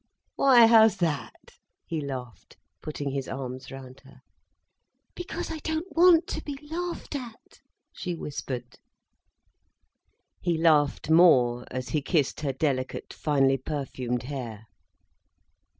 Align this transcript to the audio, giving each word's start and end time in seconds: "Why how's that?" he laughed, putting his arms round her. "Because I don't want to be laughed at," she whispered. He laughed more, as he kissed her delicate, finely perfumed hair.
"Why 0.35 0.65
how's 0.65 0.97
that?" 0.97 1.59
he 1.85 2.01
laughed, 2.01 2.57
putting 2.81 3.11
his 3.11 3.27
arms 3.27 3.69
round 3.69 3.99
her. 3.99 4.21
"Because 5.13 5.51
I 5.51 5.59
don't 5.59 5.95
want 5.95 6.25
to 6.29 6.41
be 6.43 6.57
laughed 6.71 7.15
at," 7.15 7.61
she 7.93 8.15
whispered. 8.15 8.79
He 10.41 10.57
laughed 10.57 11.11
more, 11.11 11.65
as 11.69 11.89
he 11.89 12.01
kissed 12.01 12.39
her 12.41 12.51
delicate, 12.51 13.13
finely 13.13 13.57
perfumed 13.57 14.23
hair. 14.23 14.65